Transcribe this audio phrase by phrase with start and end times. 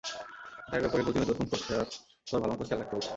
[0.69, 1.87] গাড়ির ব্যাপারে প্রতিনিয়ত ফোন করছে, আর
[2.27, 3.09] তোর ভালোমতো খেয়াল রাখতে বলছে।